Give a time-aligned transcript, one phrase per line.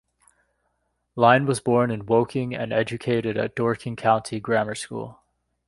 [1.15, 5.19] Lynne was born in Woking and educated at Dorking County Grammar School.